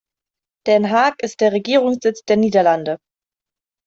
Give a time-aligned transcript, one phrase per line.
[0.65, 2.97] Den Haag ist der Regierungssitz der Niederlande.